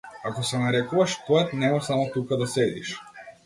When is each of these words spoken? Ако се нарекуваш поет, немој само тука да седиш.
Ако 0.29 0.45
се 0.51 0.61
нарекуваш 0.61 1.19
поет, 1.27 1.53
немој 1.65 1.85
само 1.91 2.11
тука 2.19 2.43
да 2.43 2.51
седиш. 2.59 2.99